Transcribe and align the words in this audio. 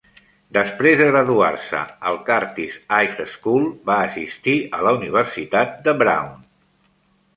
Després 0.57 0.95
de 1.01 1.09
graduar-se 1.09 1.81
al 2.11 2.17
Curtis 2.29 2.79
High 3.01 3.21
School, 3.35 3.69
va 3.91 3.99
assistir 4.09 4.57
a 4.79 4.83
la 4.89 4.95
Universitat 5.01 5.77
de 5.89 5.95
Brown. 6.05 6.37